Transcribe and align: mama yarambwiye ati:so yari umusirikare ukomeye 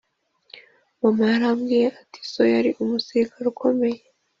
mama 1.01 1.23
yarambwiye 1.31 1.87
ati:so 2.01 2.41
yari 2.53 2.69
umusirikare 2.81 3.45
ukomeye 3.53 3.99